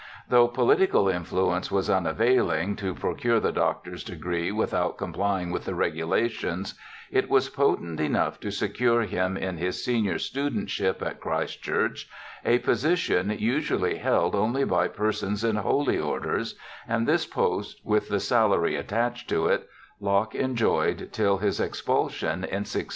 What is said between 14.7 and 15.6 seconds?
persons in